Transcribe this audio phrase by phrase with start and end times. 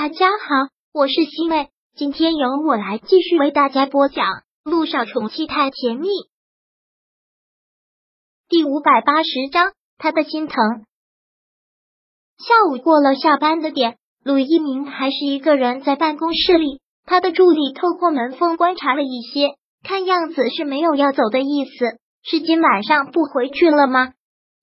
[0.00, 4.26] 大家好，我是西妹，今天由我来继续为大家播讲
[4.62, 6.06] 《路上宠妻太甜蜜》
[8.48, 9.72] 第五百八十章。
[9.98, 10.54] 他的心疼。
[12.38, 16.80] 下午过了下班的点，陆一鸣还是一个人在办公室里。
[17.04, 21.98] 他的助理透过门缝观察了一些，看样子是没有要走的意思。
[22.22, 24.12] 是今晚上不回去了吗？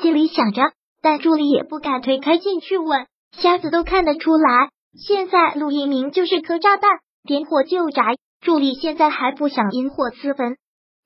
[0.00, 0.62] 心里想着，
[1.02, 3.08] 但助理也不敢推开进去问。
[3.32, 4.70] 瞎子都看得出来。
[4.96, 6.90] 现在陆一鸣就是颗炸弹，
[7.24, 8.02] 点火就着。
[8.40, 10.56] 助理现在还不想引火自焚，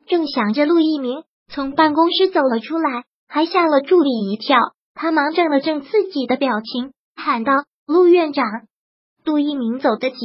[0.07, 4.59] 正想着，陆一鸣从办公室走了出来，还吓了助理一跳。
[4.95, 7.53] 他忙正了正自己的表情，喊道
[7.87, 8.45] ：“陆院长。”
[9.25, 10.19] 陆一鸣走得急，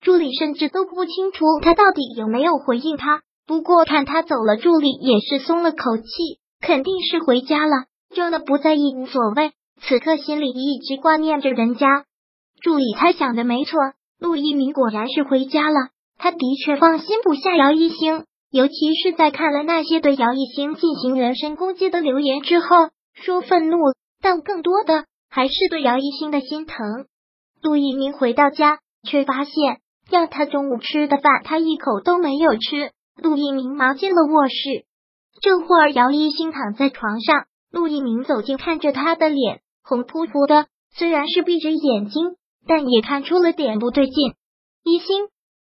[0.00, 3.22] 助理甚至都不清楚他到底有没有回应他。
[3.46, 6.04] 不过看他走了，助理也是松了口气，
[6.60, 9.52] 肯定是回家了，真的不在意无所谓。
[9.82, 12.04] 此刻心里一直挂念着人家。
[12.60, 13.78] 助理猜想的没错，
[14.18, 15.88] 陆一鸣果然是回家了。
[16.18, 22.66] 他的确放心不下姚一星，尤其是在看了那些对姚一星进行人身攻击的留言之后，
[23.14, 23.78] 说愤怒，
[24.20, 27.06] 但更多的还是对姚一星的心疼。
[27.62, 29.80] 陆一鸣回到家，却发现
[30.10, 32.90] 让他中午吃的饭，他一口都没有吃。
[33.16, 34.84] 陆一鸣忙进了卧室，
[35.40, 42.36] 这会儿姚一星躺在床上，陆一鸣走近，看着他的脸红扑扑的，虽然是闭着眼睛。
[42.66, 44.34] 但也看出了点不对劲，
[44.84, 45.28] 一星，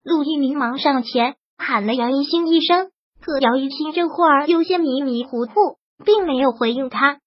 [0.04, 7.20] 陆一鸣忙上前喊了姚一星一声，可姚一星这会儿有些迷迷糊糊，并没有回应他。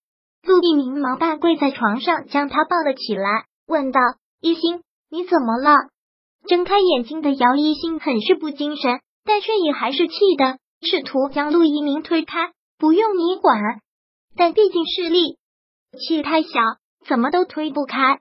[0.43, 4.01] 陆一鸣忙半跪在床上，将他抱了起来，问道
[4.43, 5.75] ：“一星，你怎么了？”
[6.47, 13.59] 睁开眼睛的姚一星很是不精神，但却也还是气的，试图将陆一鸣推开，不用你管。
[14.37, 15.39] 但毕竟势力
[15.99, 16.51] 气太小，
[17.07, 18.21] 怎么都推不开。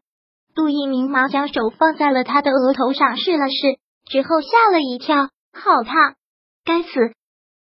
[0.56, 6.16] 陆一鸣忙将手放在了他的额头上试了试，之后吓了一跳，好烫！
[6.64, 6.90] 该死，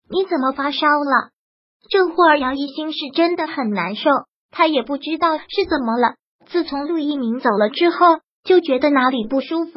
[0.09, 1.31] 你怎么发烧了？
[1.89, 4.09] 这会儿姚一星是真的很难受，
[4.51, 6.15] 他也不知道是怎么了。
[6.45, 9.71] 自从陆一鸣走了之后，就觉得哪里不舒服，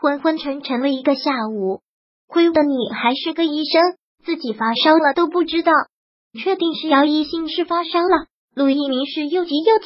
[0.00, 1.80] 昏昏沉沉了一个下午。
[2.28, 3.82] 亏得你还是个医生，
[4.24, 5.72] 自己发烧了都不知道。
[6.40, 9.84] 确定是姚一星是发烧了，陆一鸣是又急又气，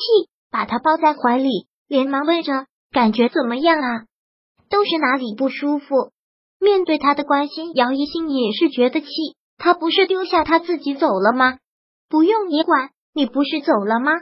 [0.50, 2.66] 把他抱在怀里，连忙问着。
[2.94, 4.04] 感觉怎么样啊？
[4.70, 6.12] 都是哪里不舒服？
[6.60, 9.08] 面对他的关心，姚一心也是觉得气。
[9.58, 11.58] 他不是丢下他自己走了吗？
[12.08, 14.12] 不用你管，你不是走了吗？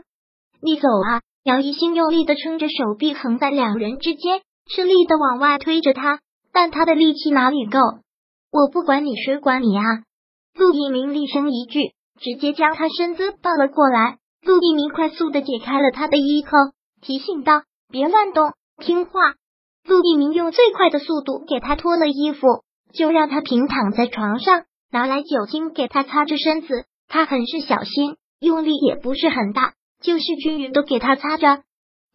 [0.62, 1.20] 你走啊！
[1.44, 4.40] 姚一心用力的撑着手臂，横在两人之间，
[4.70, 7.78] 吃力的往外推着他，但他的力气哪里够？
[8.50, 9.82] 我不管你，谁管你啊？
[10.54, 14.18] 陆一鸣厉声一句，直接将他身子抱了过来。
[14.42, 16.50] 陆一鸣快速的解开了他的衣扣，
[17.02, 19.12] 提醒道：“别乱动。”听话，
[19.84, 26.84] 陆一鸣用最快的速度给他脱了衣服，就让他平躺在床上，拿来酒精给他擦着身子。
[27.08, 31.62] 他很是小心，用力也不是很大，就是均匀的给他擦着。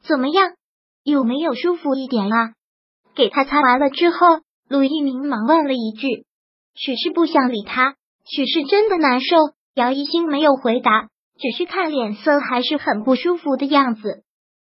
[0.04, 0.54] 怎么样，
[1.04, 2.54] 有没有舒服一点啊？
[3.16, 4.18] 给他擦完了之后，
[4.70, 6.26] 陆一鸣忙问了一句
[6.76, 7.96] ：“许是不想理他，
[8.26, 9.36] 许是真的难受。”
[9.74, 11.08] 姚一星没有回答，
[11.40, 14.24] 只是看脸色还是很不舒服的样子。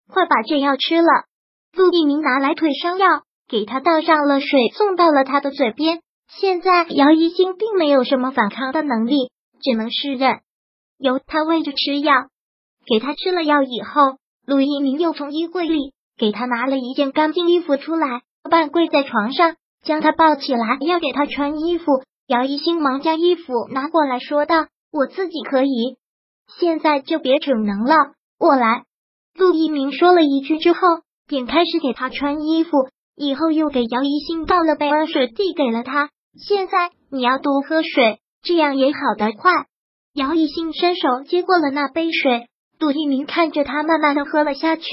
[0.07, 1.25] 快把这药吃了。
[1.73, 6.01] 陆一鸣拿来退烧药，给他倒上了水，送到了他的嘴边。
[6.27, 10.41] 现在姚一星并没有什么反抗的能力，只能释忍，
[10.97, 12.13] 由他喂着吃药。
[12.85, 21.85] 给他吃了药以后，陆一鸣又从衣柜里给他拿了一件干净衣服出来，半跪在床上，将他抱起来，要给他穿衣服。
[22.27, 25.97] 姚一星忙将衣服拿过来说道：“我自己可以，
[26.59, 27.95] 现在就别逞能了，
[28.39, 28.83] 我来。”
[29.35, 30.79] 陆一鸣说了一句之后。
[31.31, 36.09] 便开始给他穿衣服，以后又给姚一星倒了杯温水，递给了他。
[36.35, 39.49] 现在你要多喝水，这样也好得快。
[40.13, 42.47] 姚一星伸手接过了那杯水，
[42.77, 44.83] 陆一鸣看着他慢慢的喝了下去。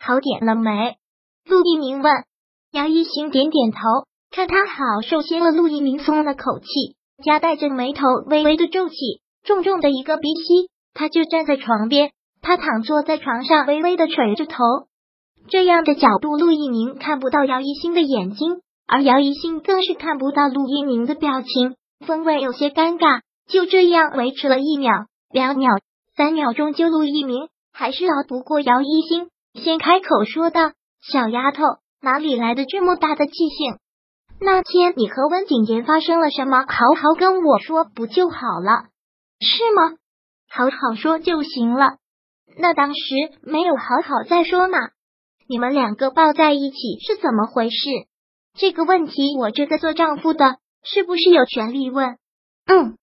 [0.00, 0.96] 好点了没？
[1.44, 2.24] 陆一鸣问。
[2.72, 3.78] 姚一星点点头，
[4.30, 8.96] 看他好受些了，陆一鸣松了口气，夹带着眉头微微的皱起，
[9.44, 10.70] 重重的一个鼻息。
[10.94, 12.10] 他就站在床边，
[12.40, 14.56] 他躺坐在床上，微微的垂着头。
[15.48, 21.74] 这样的角度，陆一鸣看不到姚一星的眼睛，而姚一星更是看不到陆一鸣的表情，
[22.06, 23.22] 氛围有些尴尬。
[23.48, 25.70] 就这样维持了一秒、两秒、
[26.14, 31.62] 三秒钟，就陆一鸣还是熬不过姚一星，先开口说道：“小丫头，
[32.02, 33.78] 哪里来的这么大的记性？
[34.38, 36.66] 那天你和温景言发生了什么？
[36.68, 38.84] 好好跟我说不就好了？
[39.40, 39.96] 是吗？
[40.50, 41.96] 好好说就行了。
[42.58, 43.00] 那当时
[43.40, 44.78] 没有好好再说嘛。”
[45.50, 47.88] 你们两个抱在一起是怎么回事？
[48.54, 52.18] 这个问题，我这个做丈夫的是不是有权利问？
[52.66, 52.98] 嗯，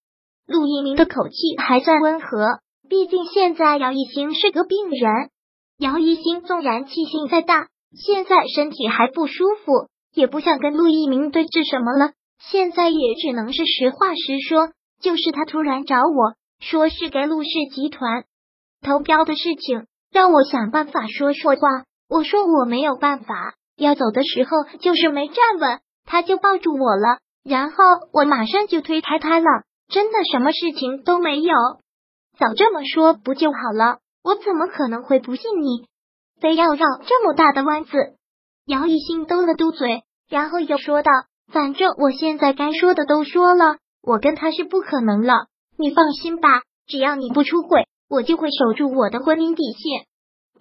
[0.45, 5.31] 陆一鸣的口气还算温和，毕竟现在姚一星是个病人。
[5.80, 12.13] 姚一星纵然气性再大，现在身体还不舒服，也不想跟陆一鸣对峙什么了。
[12.38, 14.69] 现在也只能是实话实说，
[15.01, 18.25] 就是他突然找我说是给陆氏集团
[18.83, 21.86] 投标的事情，让我想办法说说话。
[22.07, 27.75] 我说我没有办法，要走的时候就是没站稳，他就抱住我了，然后
[28.13, 29.46] 我马上就推开他了，
[29.88, 31.54] 真的什么事情都没有。
[32.38, 34.00] 早这么说不就好了？
[34.24, 35.88] 我怎么可能会不信你？
[36.42, 37.92] 非要绕这么大的弯子？
[38.66, 41.12] 姚一新嘟了嘟嘴，然后又说道
[41.54, 45.48] ：“反正我现在该说的都说了，我跟他是不可能了。
[45.78, 50.08] 你放心吧，只要你不出轨，我就会守住我的婚姻底线。”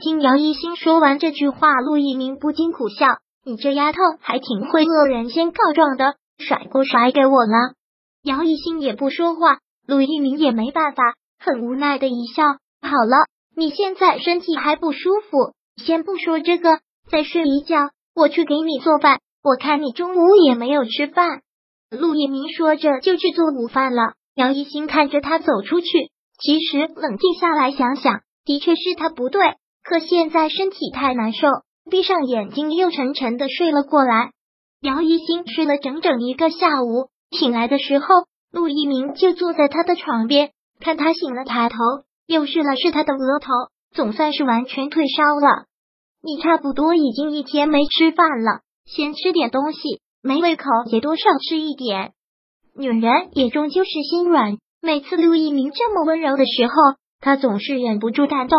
[0.01, 3.07] 听姚一新说完这句话，陆一鸣不禁苦笑
[3.47, 7.75] ：“你这丫头还挺会恶人先告状的，甩锅甩给我了。”
[8.25, 12.43] 姚一新也不说话，陆一鸣也没办法，很无奈的一笑
[12.83, 13.27] ：“好了。”
[13.57, 19.21] 你现在身体还不舒服，先不说这个，再睡一觉，我去给你做饭。
[19.45, 21.43] 我看你中午也没有吃饭。
[21.89, 24.15] 陆一鸣说着就去做午饭了。
[24.35, 25.87] 姚一新看着他走出去，
[26.41, 29.41] 其实冷静下来想想，的确是他不对。
[29.85, 31.47] 可现在身体太难受，
[31.91, 34.33] 闭上眼睛又沉沉的睡了过来。
[34.81, 38.07] 姚一星睡了整整一个下午，醒来的时候，
[38.51, 41.77] 陆一鸣就坐在他的床边，看他醒了，抬头。
[42.27, 43.51] 又试了试他的额头，
[43.95, 45.67] 总算是完全退烧了。
[46.23, 52.13] 你差不多已经一天没吃饭了，先吃点东西，没胃口也多少吃一点。
[52.75, 56.73] 女人也终究是心软，每次陆一鸣这么温柔的时候，
[57.21, 58.59] 他总是忍不住感动。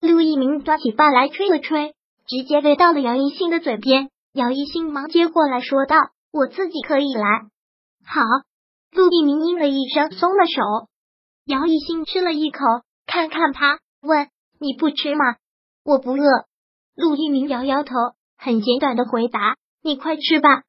[0.00, 1.94] 陆一鸣抓起饭来吹了吹，
[2.26, 4.10] 直接喂到了姚一兴的嘴边。
[4.32, 5.96] 姚一兴忙接过来说道
[6.32, 7.22] ：“我自己可以来。”
[8.06, 8.22] 好，
[8.92, 10.88] 陆一鸣应了一声，松了手。
[11.44, 12.60] 姚一兴吃了一口。
[13.06, 14.28] 看看他，问
[14.60, 15.36] 你不吃吗？
[15.82, 16.44] 我不饿。
[16.94, 17.94] 陆一鸣摇摇头，
[18.36, 20.62] 很简短的回答：“你快吃吧。”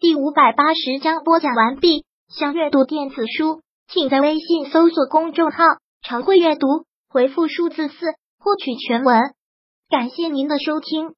[0.00, 2.04] 第五百八十章播讲完毕。
[2.28, 5.58] 想阅读电子书，请在微信搜索公众号
[6.04, 6.66] “常会阅读”，
[7.08, 7.94] 回复数字四
[8.38, 9.18] 获取全文。
[9.88, 11.14] 感谢您的收听。